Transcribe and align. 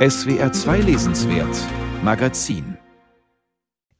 SWR 0.00 0.50
2 0.50 0.80
Lesenswert 0.80 1.58
Magazin 2.02 2.78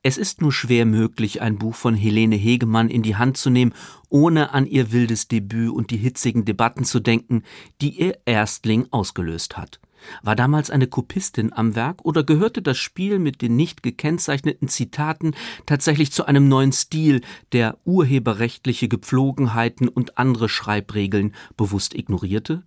es 0.02 0.16
ist 0.16 0.40
nur 0.40 0.50
schwer 0.50 0.86
möglich, 0.86 1.42
ein 1.42 1.58
Buch 1.58 1.74
von 1.74 1.94
Helene 1.94 2.36
Hegemann 2.36 2.88
in 2.88 3.02
die 3.02 3.16
Hand 3.16 3.36
zu 3.36 3.50
nehmen, 3.50 3.74
ohne 4.08 4.54
an 4.54 4.64
ihr 4.64 4.92
wildes 4.92 5.28
Debüt 5.28 5.68
und 5.68 5.90
die 5.90 5.98
hitzigen 5.98 6.46
Debatten 6.46 6.84
zu 6.84 7.00
denken, 7.00 7.42
die 7.82 7.90
ihr 8.00 8.18
Erstling 8.24 8.86
ausgelöst 8.90 9.58
hat. 9.58 9.78
War 10.22 10.36
damals 10.36 10.70
eine 10.70 10.86
Kopistin 10.86 11.52
am 11.52 11.74
Werk 11.74 12.02
oder 12.02 12.24
gehörte 12.24 12.62
das 12.62 12.78
Spiel 12.78 13.18
mit 13.18 13.42
den 13.42 13.56
nicht 13.56 13.82
gekennzeichneten 13.82 14.68
Zitaten 14.68 15.34
tatsächlich 15.66 16.12
zu 16.12 16.24
einem 16.24 16.48
neuen 16.48 16.72
Stil, 16.72 17.20
der 17.52 17.76
urheberrechtliche 17.84 18.88
Gepflogenheiten 18.88 19.86
und 19.86 20.16
andere 20.16 20.48
Schreibregeln 20.48 21.34
bewusst 21.58 21.94
ignorierte? 21.94 22.62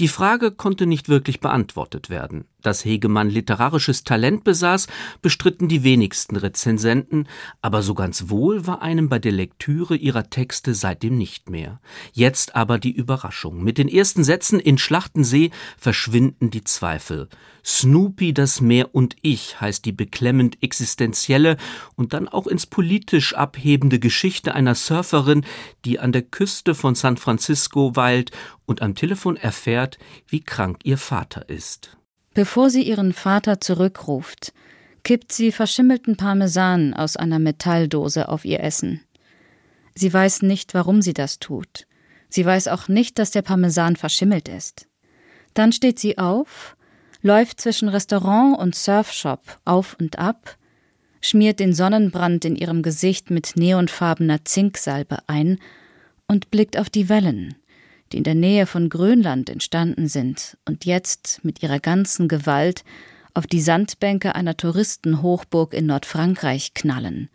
Die 0.00 0.08
Frage 0.08 0.50
konnte 0.50 0.86
nicht 0.86 1.08
wirklich 1.08 1.38
beantwortet 1.38 2.10
werden. 2.10 2.44
Dass 2.62 2.84
Hegemann 2.84 3.28
literarisches 3.28 4.04
Talent 4.04 4.44
besaß, 4.44 4.86
bestritten 5.20 5.68
die 5.68 5.84
wenigsten 5.84 6.36
Rezensenten, 6.36 7.28
aber 7.60 7.82
so 7.82 7.94
ganz 7.94 8.28
wohl 8.28 8.66
war 8.66 8.82
einem 8.82 9.08
bei 9.08 9.18
der 9.18 9.32
Lektüre 9.32 9.96
ihrer 9.96 10.30
Texte 10.30 10.74
seitdem 10.74 11.18
nicht 11.18 11.50
mehr. 11.50 11.80
Jetzt 12.12 12.56
aber 12.56 12.78
die 12.78 12.92
Überraschung. 12.92 13.62
Mit 13.62 13.78
den 13.78 13.88
ersten 13.88 14.24
Sätzen 14.24 14.60
in 14.60 14.78
Schlachtensee 14.78 15.50
verschwinden 15.76 16.50
die 16.50 16.64
Zweifel. 16.64 17.28
Snoopy, 17.64 18.34
das 18.34 18.60
Meer 18.60 18.94
und 18.94 19.16
ich 19.22 19.60
heißt 19.60 19.84
die 19.84 19.92
beklemmend 19.92 20.62
existenzielle 20.62 21.56
und 21.94 22.12
dann 22.12 22.28
auch 22.28 22.46
ins 22.46 22.66
politisch 22.66 23.34
abhebende 23.34 23.98
Geschichte 24.00 24.54
einer 24.54 24.74
Surferin, 24.74 25.44
die 25.84 26.00
an 26.00 26.12
der 26.12 26.22
Küste 26.22 26.74
von 26.74 26.94
San 26.94 27.16
Francisco 27.16 27.94
weilt 27.94 28.32
und 28.66 28.82
am 28.82 28.94
Telefon 28.94 29.36
erfährt, 29.36 29.98
wie 30.26 30.40
krank 30.40 30.80
ihr 30.84 30.98
Vater 30.98 31.48
ist. 31.48 31.96
Bevor 32.34 32.70
sie 32.70 32.82
ihren 32.82 33.12
Vater 33.12 33.60
zurückruft, 33.60 34.52
kippt 35.02 35.32
sie 35.32 35.52
verschimmelten 35.52 36.16
Parmesan 36.16 36.94
aus 36.94 37.16
einer 37.16 37.38
Metalldose 37.38 38.28
auf 38.28 38.44
ihr 38.44 38.60
Essen. 38.60 39.00
Sie 39.94 40.12
weiß 40.12 40.42
nicht, 40.42 40.74
warum 40.74 41.02
sie 41.02 41.12
das 41.12 41.38
tut. 41.38 41.86
Sie 42.28 42.46
weiß 42.46 42.68
auch 42.68 42.88
nicht, 42.88 43.18
dass 43.18 43.30
der 43.30 43.42
Parmesan 43.42 43.96
verschimmelt 43.96 44.48
ist. 44.48 44.86
Dann 45.52 45.72
steht 45.72 45.98
sie 45.98 46.16
auf, 46.16 46.76
läuft 47.20 47.60
zwischen 47.60 47.88
Restaurant 47.88 48.58
und 48.58 48.74
Surfshop 48.74 49.60
auf 49.66 49.96
und 50.00 50.18
ab, 50.18 50.56
schmiert 51.20 51.60
den 51.60 51.74
Sonnenbrand 51.74 52.44
in 52.46 52.56
ihrem 52.56 52.82
Gesicht 52.82 53.30
mit 53.30 53.52
neonfarbener 53.56 54.44
Zinksalbe 54.44 55.18
ein 55.26 55.58
und 56.26 56.50
blickt 56.50 56.78
auf 56.78 56.88
die 56.88 57.08
Wellen, 57.08 57.54
die 58.12 58.18
in 58.18 58.24
der 58.24 58.34
Nähe 58.34 58.66
von 58.66 58.88
Grönland 58.88 59.50
entstanden 59.50 60.08
sind 60.08 60.56
und 60.66 60.84
jetzt 60.84 61.40
mit 61.42 61.62
ihrer 61.62 61.80
ganzen 61.80 62.28
Gewalt 62.28 62.84
auf 63.34 63.46
die 63.46 63.60
Sandbänke 63.60 64.34
einer 64.34 64.56
Touristenhochburg 64.56 65.72
in 65.74 65.86
Nordfrankreich 65.86 66.74
knallen. 66.74 67.30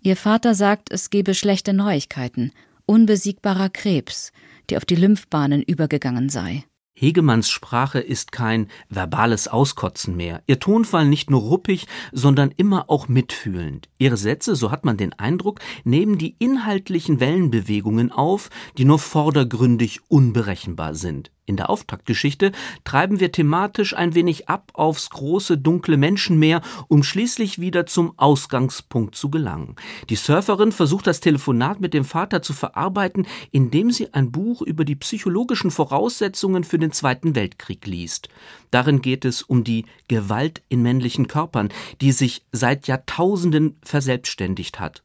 Ihr 0.00 0.16
Vater 0.16 0.54
sagt, 0.54 0.90
es 0.90 1.10
gebe 1.10 1.34
schlechte 1.34 1.72
Neuigkeiten, 1.72 2.52
unbesiegbarer 2.86 3.68
Krebs, 3.68 4.32
der 4.70 4.78
auf 4.78 4.84
die 4.84 4.96
Lymphbahnen 4.96 5.62
übergegangen 5.62 6.28
sei. 6.28 6.64
Hegemanns 7.02 7.50
Sprache 7.50 7.98
ist 7.98 8.30
kein 8.30 8.68
verbales 8.88 9.48
Auskotzen 9.48 10.16
mehr. 10.16 10.40
Ihr 10.46 10.60
Tonfall 10.60 11.04
nicht 11.04 11.30
nur 11.30 11.40
ruppig, 11.40 11.88
sondern 12.12 12.52
immer 12.56 12.88
auch 12.88 13.08
mitfühlend. 13.08 13.88
Ihre 13.98 14.16
Sätze, 14.16 14.54
so 14.54 14.70
hat 14.70 14.84
man 14.84 14.96
den 14.96 15.12
Eindruck, 15.14 15.58
nehmen 15.82 16.16
die 16.16 16.36
inhaltlichen 16.38 17.18
Wellenbewegungen 17.18 18.12
auf, 18.12 18.50
die 18.78 18.84
nur 18.84 19.00
vordergründig 19.00 19.98
unberechenbar 20.06 20.94
sind. 20.94 21.32
In 21.52 21.58
der 21.58 21.68
Auftaktgeschichte 21.68 22.50
treiben 22.82 23.20
wir 23.20 23.30
thematisch 23.30 23.94
ein 23.94 24.14
wenig 24.14 24.48
ab 24.48 24.72
aufs 24.72 25.10
große 25.10 25.58
dunkle 25.58 25.98
Menschenmeer, 25.98 26.62
um 26.88 27.02
schließlich 27.02 27.58
wieder 27.58 27.84
zum 27.84 28.18
Ausgangspunkt 28.18 29.16
zu 29.16 29.28
gelangen. 29.28 29.76
Die 30.08 30.16
Surferin 30.16 30.72
versucht 30.72 31.06
das 31.06 31.20
Telefonat 31.20 31.78
mit 31.78 31.92
dem 31.92 32.06
Vater 32.06 32.40
zu 32.40 32.54
verarbeiten, 32.54 33.26
indem 33.50 33.90
sie 33.90 34.14
ein 34.14 34.32
Buch 34.32 34.62
über 34.62 34.86
die 34.86 34.96
psychologischen 34.96 35.70
Voraussetzungen 35.70 36.64
für 36.64 36.78
den 36.78 36.90
Zweiten 36.90 37.34
Weltkrieg 37.34 37.86
liest. 37.86 38.30
Darin 38.70 39.02
geht 39.02 39.26
es 39.26 39.42
um 39.42 39.62
die 39.62 39.84
Gewalt 40.08 40.62
in 40.70 40.80
männlichen 40.80 41.28
Körpern, 41.28 41.68
die 42.00 42.12
sich 42.12 42.46
seit 42.52 42.86
Jahrtausenden 42.86 43.76
verselbstständigt 43.82 44.80
hat. 44.80 45.02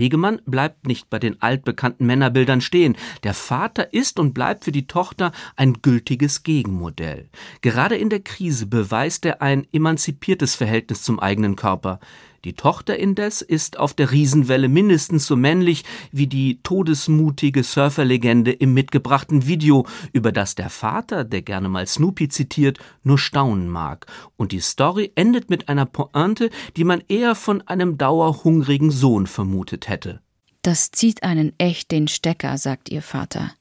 Hegemann 0.00 0.40
bleibt 0.46 0.86
nicht 0.86 1.10
bei 1.10 1.18
den 1.18 1.40
altbekannten 1.42 2.06
Männerbildern 2.06 2.60
stehen. 2.62 2.96
Der 3.22 3.34
Vater 3.34 3.92
ist 3.92 4.18
und 4.18 4.32
bleibt 4.32 4.64
für 4.64 4.72
die 4.72 4.86
Tochter 4.86 5.30
ein 5.56 5.74
gültiges 5.82 6.42
Gegenmodell. 6.42 7.28
Gerade 7.60 7.96
in 7.96 8.08
der 8.08 8.20
Krise 8.20 8.66
beweist 8.66 9.26
er 9.26 9.42
ein 9.42 9.66
emanzipiertes 9.72 10.54
Verhältnis 10.54 11.02
zum 11.02 11.20
eigenen 11.20 11.54
Körper. 11.54 12.00
Die 12.44 12.54
Tochter 12.54 12.98
indes 12.98 13.42
ist 13.42 13.78
auf 13.78 13.92
der 13.92 14.12
Riesenwelle 14.12 14.68
mindestens 14.68 15.26
so 15.26 15.36
männlich 15.36 15.84
wie 16.10 16.26
die 16.26 16.60
todesmutige 16.62 17.62
Surferlegende 17.62 18.50
im 18.50 18.72
mitgebrachten 18.72 19.46
Video, 19.46 19.86
über 20.14 20.32
das 20.32 20.54
der 20.54 20.70
Vater, 20.70 21.24
der 21.24 21.42
gerne 21.42 21.68
mal 21.68 21.86
Snoopy 21.86 22.28
zitiert, 22.30 22.78
nur 23.02 23.18
staunen 23.18 23.68
mag. 23.68 24.06
Und 24.36 24.52
die 24.52 24.60
Story 24.60 25.12
endet 25.16 25.50
mit 25.50 25.68
einer 25.68 25.84
Pointe, 25.84 26.48
die 26.76 26.84
man 26.84 27.02
eher 27.08 27.34
von 27.34 27.60
einem 27.68 27.98
dauerhungrigen 27.98 28.90
Sohn 28.90 29.26
vermutet 29.26 29.88
hätte. 29.88 30.20
Das 30.62 30.90
zieht 30.90 31.22
einen 31.22 31.52
echt 31.58 31.90
den 31.90 32.08
Stecker, 32.08 32.56
sagt 32.56 32.88
ihr 32.88 33.02
Vater. 33.02 33.52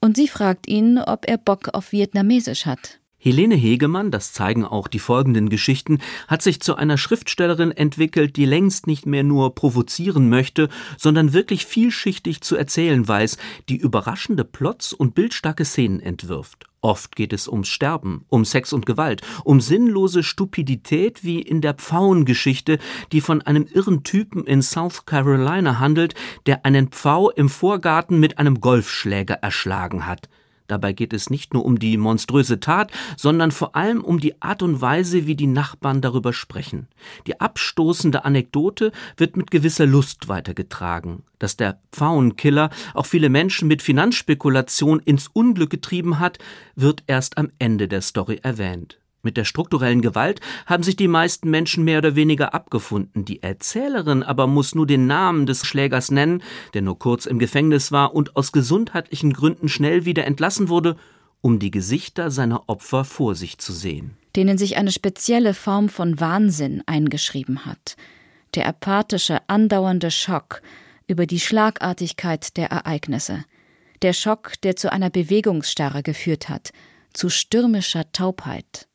Und 0.00 0.16
sie 0.16 0.28
fragt 0.28 0.68
ihn, 0.68 0.98
ob 0.98 1.26
er 1.26 1.38
Bock 1.38 1.70
auf 1.74 1.90
Vietnamesisch 1.90 2.66
hat. 2.66 3.00
Helene 3.20 3.56
Hegemann, 3.56 4.12
das 4.12 4.32
zeigen 4.32 4.64
auch 4.64 4.86
die 4.86 5.00
folgenden 5.00 5.48
Geschichten, 5.48 5.98
hat 6.28 6.40
sich 6.40 6.60
zu 6.60 6.76
einer 6.76 6.96
Schriftstellerin 6.96 7.72
entwickelt, 7.72 8.36
die 8.36 8.44
längst 8.44 8.86
nicht 8.86 9.06
mehr 9.06 9.24
nur 9.24 9.56
provozieren 9.56 10.28
möchte, 10.28 10.68
sondern 10.96 11.32
wirklich 11.32 11.66
vielschichtig 11.66 12.42
zu 12.42 12.54
erzählen 12.54 13.08
weiß, 13.08 13.36
die 13.68 13.76
überraschende 13.76 14.44
Plots 14.44 14.92
und 14.92 15.16
bildstarke 15.16 15.64
Szenen 15.64 15.98
entwirft. 15.98 16.66
Oft 16.80 17.16
geht 17.16 17.32
es 17.32 17.48
ums 17.48 17.66
Sterben, 17.66 18.24
um 18.28 18.44
Sex 18.44 18.72
und 18.72 18.86
Gewalt, 18.86 19.22
um 19.42 19.60
sinnlose 19.60 20.22
Stupidität 20.22 21.24
wie 21.24 21.42
in 21.42 21.60
der 21.60 21.74
Pfauengeschichte, 21.74 22.78
die 23.10 23.20
von 23.20 23.42
einem 23.42 23.66
irren 23.66 24.04
Typen 24.04 24.44
in 24.44 24.62
South 24.62 25.06
Carolina 25.06 25.80
handelt, 25.80 26.14
der 26.46 26.64
einen 26.64 26.88
Pfau 26.90 27.30
im 27.30 27.48
Vorgarten 27.48 28.20
mit 28.20 28.38
einem 28.38 28.60
Golfschläger 28.60 29.34
erschlagen 29.34 30.06
hat. 30.06 30.28
Dabei 30.68 30.92
geht 30.92 31.12
es 31.12 31.30
nicht 31.30 31.54
nur 31.54 31.64
um 31.64 31.78
die 31.78 31.96
monströse 31.96 32.60
Tat, 32.60 32.92
sondern 33.16 33.50
vor 33.50 33.74
allem 33.74 34.04
um 34.04 34.20
die 34.20 34.40
Art 34.40 34.62
und 34.62 34.80
Weise, 34.80 35.26
wie 35.26 35.34
die 35.34 35.46
Nachbarn 35.46 36.00
darüber 36.00 36.32
sprechen. 36.32 36.86
Die 37.26 37.40
abstoßende 37.40 38.24
Anekdote 38.24 38.92
wird 39.16 39.36
mit 39.36 39.50
gewisser 39.50 39.86
Lust 39.86 40.28
weitergetragen. 40.28 41.24
Dass 41.38 41.56
der 41.56 41.80
Pfauenkiller 41.90 42.70
auch 42.94 43.06
viele 43.06 43.30
Menschen 43.30 43.66
mit 43.66 43.82
Finanzspekulation 43.82 45.00
ins 45.00 45.28
Unglück 45.28 45.70
getrieben 45.70 46.18
hat, 46.18 46.38
wird 46.76 47.02
erst 47.06 47.38
am 47.38 47.48
Ende 47.58 47.88
der 47.88 48.02
Story 48.02 48.38
erwähnt. 48.42 48.98
Mit 49.22 49.36
der 49.36 49.44
strukturellen 49.44 50.00
Gewalt 50.00 50.40
haben 50.66 50.82
sich 50.82 50.94
die 50.94 51.08
meisten 51.08 51.50
Menschen 51.50 51.84
mehr 51.84 51.98
oder 51.98 52.14
weniger 52.14 52.54
abgefunden. 52.54 53.24
Die 53.24 53.42
Erzählerin 53.42 54.22
aber 54.22 54.46
muss 54.46 54.74
nur 54.74 54.86
den 54.86 55.06
Namen 55.06 55.46
des 55.46 55.66
Schlägers 55.66 56.10
nennen, 56.10 56.42
der 56.72 56.82
nur 56.82 56.98
kurz 56.98 57.26
im 57.26 57.38
Gefängnis 57.38 57.90
war 57.90 58.14
und 58.14 58.36
aus 58.36 58.52
gesundheitlichen 58.52 59.32
Gründen 59.32 59.68
schnell 59.68 60.04
wieder 60.04 60.24
entlassen 60.24 60.68
wurde, 60.68 60.96
um 61.40 61.58
die 61.58 61.70
Gesichter 61.70 62.30
seiner 62.30 62.68
Opfer 62.68 63.04
vor 63.04 63.34
sich 63.34 63.58
zu 63.58 63.72
sehen. 63.72 64.16
Denen 64.36 64.56
sich 64.56 64.76
eine 64.76 64.92
spezielle 64.92 65.54
Form 65.54 65.88
von 65.88 66.20
Wahnsinn 66.20 66.82
eingeschrieben 66.86 67.64
hat. 67.66 67.96
Der 68.54 68.66
apathische, 68.66 69.38
andauernde 69.48 70.10
Schock 70.10 70.62
über 71.06 71.26
die 71.26 71.40
Schlagartigkeit 71.40 72.56
der 72.56 72.70
Ereignisse. 72.70 73.44
Der 74.02 74.12
Schock, 74.12 74.52
der 74.62 74.76
zu 74.76 74.92
einer 74.92 75.10
Bewegungsstarre 75.10 76.02
geführt 76.02 76.48
hat, 76.48 76.70
zu 77.12 77.30
stürmischer 77.30 78.12
Taubheit. 78.12 78.87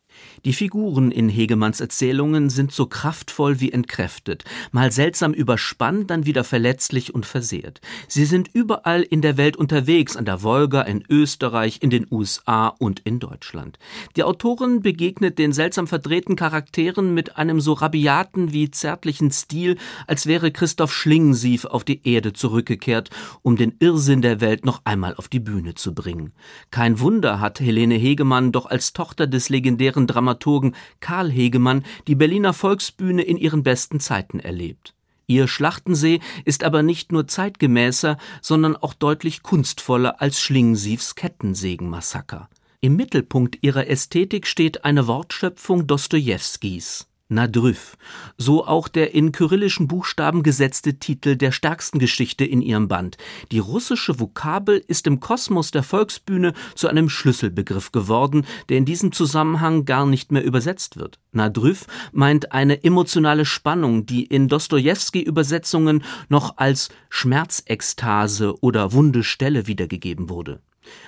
Die 0.45 0.53
Figuren 0.53 1.11
in 1.11 1.29
Hegemanns 1.29 1.79
Erzählungen 1.79 2.49
sind 2.49 2.71
so 2.71 2.85
kraftvoll 2.85 3.59
wie 3.59 3.71
entkräftet, 3.71 4.43
mal 4.71 4.91
seltsam 4.91 5.33
überspannt, 5.33 6.09
dann 6.09 6.25
wieder 6.25 6.43
verletzlich 6.43 7.15
und 7.15 7.25
versehrt. 7.25 7.79
Sie 8.07 8.25
sind 8.25 8.49
überall 8.53 9.03
in 9.03 9.21
der 9.21 9.37
Welt 9.37 9.55
unterwegs, 9.55 10.17
an 10.17 10.25
der 10.25 10.43
Wolga, 10.43 10.81
in 10.81 11.03
Österreich, 11.09 11.79
in 11.81 11.89
den 11.89 12.07
USA 12.11 12.67
und 12.67 12.99
in 13.01 13.19
Deutschland. 13.19 13.79
Die 14.15 14.23
Autorin 14.23 14.81
begegnet 14.81 15.39
den 15.39 15.53
seltsam 15.53 15.87
verdrehten 15.87 16.35
Charakteren 16.35 17.13
mit 17.13 17.37
einem 17.37 17.61
so 17.61 17.73
rabiaten 17.73 18.51
wie 18.51 18.69
zärtlichen 18.69 19.31
Stil, 19.31 19.77
als 20.07 20.25
wäre 20.25 20.51
Christoph 20.51 20.93
Schlingensief 20.93 21.65
auf 21.65 21.83
die 21.83 22.05
Erde 22.07 22.33
zurückgekehrt, 22.33 23.09
um 23.41 23.55
den 23.55 23.75
Irrsinn 23.79 24.21
der 24.21 24.41
Welt 24.41 24.65
noch 24.65 24.81
einmal 24.83 25.15
auf 25.15 25.27
die 25.27 25.39
Bühne 25.39 25.75
zu 25.75 25.93
bringen. 25.93 26.33
Kein 26.71 26.99
Wunder 26.99 27.39
hat 27.39 27.59
Helene 27.59 27.95
Hegemann 27.95 28.51
doch 28.51 28.65
als 28.65 28.93
Tochter 28.93 29.27
des 29.27 29.49
legendären 29.49 30.02
Dramaturgen 30.07 30.75
Karl 30.99 31.31
Hegemann 31.31 31.83
die 32.07 32.15
Berliner 32.15 32.53
Volksbühne 32.53 33.21
in 33.21 33.37
ihren 33.37 33.63
besten 33.63 33.99
Zeiten 33.99 34.39
erlebt. 34.39 34.93
Ihr 35.27 35.47
Schlachtensee 35.47 36.19
ist 36.45 36.63
aber 36.63 36.83
nicht 36.83 37.11
nur 37.11 37.27
zeitgemäßer, 37.27 38.17
sondern 38.41 38.75
auch 38.75 38.93
deutlich 38.93 39.41
kunstvoller 39.41 40.21
als 40.21 40.39
Schlingensiefs 40.39 41.15
Kettensägenmassaker. 41.15 42.49
Im 42.81 42.97
Mittelpunkt 42.97 43.59
ihrer 43.61 43.87
Ästhetik 43.87 44.45
steht 44.45 44.83
eine 44.83 45.07
Wortschöpfung 45.07 45.87
Dostojewskis. 45.87 47.07
Nadrüv, 47.29 47.97
so 48.37 48.65
auch 48.67 48.87
der 48.87 49.13
in 49.15 49.31
kyrillischen 49.31 49.87
Buchstaben 49.87 50.43
gesetzte 50.43 50.99
Titel 50.99 51.35
der 51.35 51.51
stärksten 51.51 51.97
Geschichte 51.97 52.43
in 52.43 52.61
ihrem 52.61 52.87
Band. 52.87 53.17
Die 53.51 53.59
russische 53.59 54.19
Vokabel 54.19 54.83
ist 54.87 55.07
im 55.07 55.19
Kosmos 55.19 55.71
der 55.71 55.83
Volksbühne 55.83 56.53
zu 56.75 56.87
einem 56.87 57.09
Schlüsselbegriff 57.09 57.91
geworden, 57.91 58.45
der 58.69 58.77
in 58.77 58.85
diesem 58.85 59.13
Zusammenhang 59.13 59.85
gar 59.85 60.05
nicht 60.05 60.31
mehr 60.31 60.43
übersetzt 60.43 60.97
wird. 60.97 61.19
Nadrüv 61.31 61.85
meint 62.11 62.51
eine 62.51 62.83
emotionale 62.83 63.45
Spannung, 63.45 64.05
die 64.05 64.25
in 64.25 64.49
Dostojewski-Übersetzungen 64.49 66.03
noch 66.29 66.57
als 66.57 66.89
Schmerzekstase 67.09 68.61
oder 68.61 68.91
wunde 68.91 69.23
Stelle 69.23 69.65
wiedergegeben 69.67 70.29
wurde. 70.29 70.61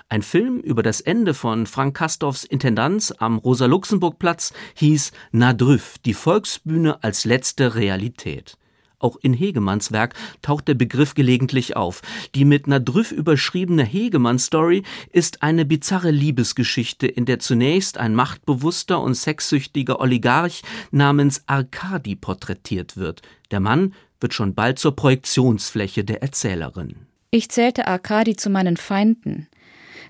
Ein 0.09 0.21
Film 0.21 0.59
über 0.59 0.83
das 0.83 1.01
Ende 1.01 1.33
von 1.33 1.67
Frank 1.67 1.95
Kastorfs 1.97 2.43
Intendanz 2.43 3.13
am 3.17 3.37
Rosa-Luxemburg-Platz 3.37 4.53
hieß 4.75 5.11
Nadrüff, 5.31 5.97
die 6.05 6.13
Volksbühne 6.13 7.03
als 7.03 7.25
letzte 7.25 7.75
Realität. 7.75 8.57
Auch 8.99 9.17
in 9.21 9.33
Hegemanns 9.33 9.91
Werk 9.91 10.15
taucht 10.41 10.67
der 10.67 10.73
Begriff 10.73 11.13
gelegentlich 11.13 11.75
auf. 11.75 12.01
Die 12.33 12.45
mit 12.45 12.67
Nadrüff 12.67 13.11
überschriebene 13.11 13.83
Hegemann-Story 13.83 14.83
ist 15.11 15.43
eine 15.43 15.65
bizarre 15.65 16.11
Liebesgeschichte, 16.11 17.07
in 17.07 17.25
der 17.25 17.39
zunächst 17.39 17.97
ein 17.97 18.15
machtbewusster 18.15 19.01
und 19.01 19.15
sexsüchtiger 19.15 19.99
Oligarch 19.99 20.63
namens 20.91 21.43
Arkadi 21.45 22.15
porträtiert 22.15 22.97
wird. 22.97 23.21
Der 23.51 23.59
Mann 23.59 23.93
wird 24.19 24.33
schon 24.33 24.55
bald 24.55 24.79
zur 24.79 24.95
Projektionsfläche 24.95 26.03
der 26.03 26.21
Erzählerin. 26.21 27.05
Ich 27.31 27.49
zählte 27.49 27.87
Arkadi 27.87 28.35
zu 28.35 28.49
meinen 28.49 28.77
Feinden. 28.77 29.47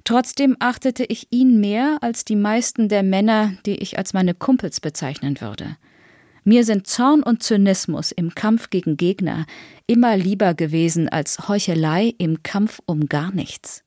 Trotzdem 0.06 0.56
achtete 0.60 1.04
ich 1.04 1.28
ihn 1.31 1.60
mehr 1.60 1.98
als 2.02 2.25
die 2.25 2.36
meisten 2.36 2.90
der 2.90 3.04
Männer, 3.04 3.54
die 3.66 3.75
ich 3.78 3.98
als 3.98 4.13
meine 4.13 4.36
Kumpels 4.36 4.80
bezeichnen 4.80 5.42
würde. 5.42 5.78
Mir 6.44 6.63
sind 6.63 6.86
Zorn 6.86 7.24
und 7.24 7.42
Zynismus 7.42 8.12
im 8.12 8.36
Kampf 8.36 8.69
gegen 8.69 8.98
Gegner 8.98 9.48
immer 9.88 10.16
lieber 10.16 10.54
gewesen 10.54 11.10
als 11.10 11.48
Heuchelei 11.50 12.13
im 12.19 12.44
Kampf 12.44 12.81
um 12.86 13.07
gar 13.07 13.31
nichts. 13.31 13.85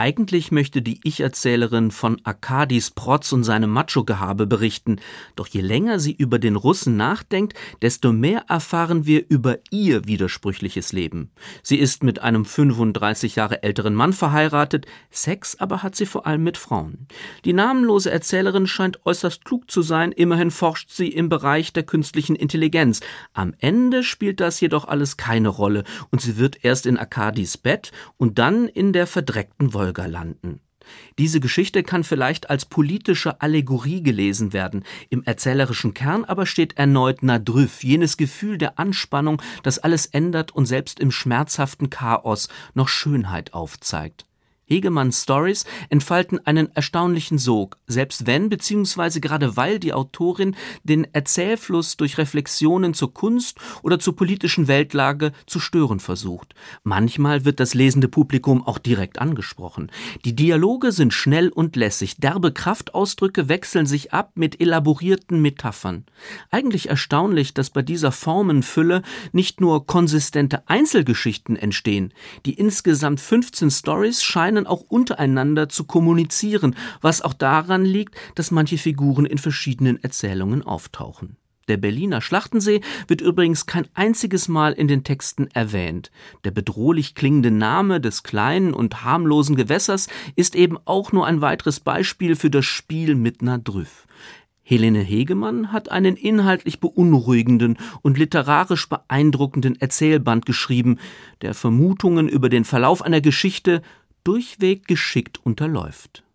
Eigentlich 0.00 0.52
möchte 0.52 0.80
die 0.80 1.00
Ich-Erzählerin 1.02 1.90
von 1.90 2.20
Arkadis 2.22 2.92
Protz 2.92 3.32
und 3.32 3.42
seinem 3.42 3.70
Macho-Gehabe 3.70 4.46
berichten, 4.46 5.00
doch 5.34 5.48
je 5.48 5.60
länger 5.60 5.98
sie 5.98 6.12
über 6.12 6.38
den 6.38 6.54
Russen 6.54 6.96
nachdenkt, 6.96 7.58
desto 7.82 8.12
mehr 8.12 8.44
erfahren 8.48 9.06
wir 9.06 9.28
über 9.28 9.58
ihr 9.72 10.06
widersprüchliches 10.06 10.92
Leben. 10.92 11.32
Sie 11.64 11.78
ist 11.78 12.04
mit 12.04 12.22
einem 12.22 12.44
35 12.44 13.34
Jahre 13.34 13.64
älteren 13.64 13.96
Mann 13.96 14.12
verheiratet, 14.12 14.86
Sex 15.10 15.58
aber 15.58 15.82
hat 15.82 15.96
sie 15.96 16.06
vor 16.06 16.28
allem 16.28 16.44
mit 16.44 16.58
Frauen. 16.58 17.08
Die 17.44 17.52
namenlose 17.52 18.12
Erzählerin 18.12 18.68
scheint 18.68 19.04
äußerst 19.04 19.44
klug 19.44 19.68
zu 19.68 19.82
sein, 19.82 20.12
immerhin 20.12 20.52
forscht 20.52 20.90
sie 20.90 21.08
im 21.08 21.28
Bereich 21.28 21.72
der 21.72 21.82
künstlichen 21.82 22.36
Intelligenz. 22.36 23.00
Am 23.32 23.52
Ende 23.58 24.04
spielt 24.04 24.38
das 24.38 24.60
jedoch 24.60 24.86
alles 24.86 25.16
keine 25.16 25.48
Rolle 25.48 25.82
und 26.12 26.20
sie 26.20 26.36
wird 26.36 26.64
erst 26.64 26.86
in 26.86 26.98
Arkadis 26.98 27.58
Bett 27.58 27.90
und 28.16 28.38
dann 28.38 28.68
in 28.68 28.92
der 28.92 29.08
verdreckten 29.08 29.74
Wolke 29.74 29.87
Nachfolger 29.88 30.08
landen. 30.08 30.60
Diese 31.18 31.40
Geschichte 31.40 31.82
kann 31.82 32.02
vielleicht 32.02 32.48
als 32.48 32.64
politische 32.64 33.42
Allegorie 33.42 34.02
gelesen 34.02 34.52
werden. 34.54 34.84
Im 35.10 35.22
erzählerischen 35.22 35.92
Kern 35.92 36.24
aber 36.24 36.46
steht 36.46 36.78
erneut 36.78 37.22
Nadrüff, 37.22 37.84
jenes 37.84 38.16
Gefühl 38.16 38.56
der 38.56 38.78
Anspannung, 38.78 39.42
das 39.62 39.78
alles 39.78 40.06
ändert 40.06 40.52
und 40.52 40.64
selbst 40.64 40.98
im 40.98 41.10
schmerzhaften 41.10 41.90
Chaos 41.90 42.48
noch 42.74 42.88
Schönheit 42.88 43.52
aufzeigt. 43.52 44.27
Hegemanns 44.68 45.22
Stories 45.22 45.64
entfalten 45.88 46.38
einen 46.46 46.70
erstaunlichen 46.74 47.38
Sog, 47.38 47.78
selbst 47.86 48.26
wenn 48.26 48.50
bzw. 48.50 49.20
gerade 49.20 49.56
weil 49.56 49.78
die 49.78 49.94
Autorin 49.94 50.54
den 50.84 51.06
Erzählfluss 51.12 51.96
durch 51.96 52.18
Reflexionen 52.18 52.94
zur 52.94 53.14
Kunst 53.14 53.58
oder 53.82 53.98
zur 53.98 54.14
politischen 54.14 54.68
Weltlage 54.68 55.32
zu 55.46 55.58
stören 55.58 56.00
versucht. 56.00 56.54
Manchmal 56.82 57.44
wird 57.44 57.60
das 57.60 57.74
lesende 57.74 58.08
Publikum 58.08 58.62
auch 58.62 58.78
direkt 58.78 59.18
angesprochen. 59.18 59.90
Die 60.24 60.36
Dialoge 60.36 60.92
sind 60.92 61.14
schnell 61.14 61.48
und 61.48 61.76
lässig, 61.76 62.18
derbe 62.18 62.52
Kraftausdrücke 62.52 63.48
wechseln 63.48 63.86
sich 63.86 64.12
ab 64.12 64.32
mit 64.34 64.60
elaborierten 64.60 65.40
Metaphern. 65.40 66.04
Eigentlich 66.50 66.88
erstaunlich, 66.88 67.54
dass 67.54 67.70
bei 67.70 67.82
dieser 67.82 68.12
Formenfülle 68.12 69.02
nicht 69.32 69.60
nur 69.60 69.86
konsistente 69.86 70.68
Einzelgeschichten 70.68 71.56
entstehen. 71.56 72.12
Die 72.44 72.54
insgesamt 72.54 73.20
15 73.20 73.70
Stories 73.70 74.22
scheinen 74.22 74.57
lernen 74.58 74.66
auch 74.66 74.82
untereinander 74.88 75.68
zu 75.68 75.84
kommunizieren, 75.84 76.74
was 77.00 77.22
auch 77.22 77.34
daran 77.34 77.84
liegt, 77.84 78.16
dass 78.34 78.50
manche 78.50 78.78
Figuren 78.78 79.24
in 79.24 79.38
verschiedenen 79.38 80.02
Erzählungen 80.02 80.62
auftauchen. 80.62 81.36
Der 81.68 81.76
Berliner 81.76 82.22
Schlachtensee 82.22 82.80
wird 83.08 83.20
übrigens 83.20 83.66
kein 83.66 83.86
einziges 83.92 84.48
Mal 84.48 84.72
in 84.72 84.88
den 84.88 85.04
Texten 85.04 85.48
erwähnt. 85.48 86.10
Der 86.44 86.50
bedrohlich 86.50 87.14
klingende 87.14 87.50
Name 87.50 88.00
des 88.00 88.22
kleinen 88.22 88.72
und 88.72 89.04
harmlosen 89.04 89.54
Gewässers 89.54 90.08
ist 90.34 90.56
eben 90.56 90.78
auch 90.86 91.12
nur 91.12 91.26
ein 91.26 91.42
weiteres 91.42 91.80
Beispiel 91.80 92.36
für 92.36 92.48
das 92.48 92.64
Spiel 92.64 93.14
mit 93.14 93.42
Nadrüff. 93.42 94.06
Helene 94.68 95.00
Hegemann 95.00 95.72
hat 95.72 95.90
einen 95.90 96.14
inhaltlich 96.14 96.78
beunruhigenden 96.78 97.78
und 98.02 98.18
literarisch 98.18 98.86
beeindruckenden 98.86 99.80
Erzählband 99.80 100.44
geschrieben, 100.44 100.98
der 101.40 101.54
Vermutungen 101.54 102.28
über 102.28 102.50
den 102.50 102.66
Verlauf 102.66 103.00
einer 103.00 103.22
Geschichte 103.22 103.80
durchweg 104.28 104.86
geschickt 104.86 105.40
unterläuft 105.42 106.22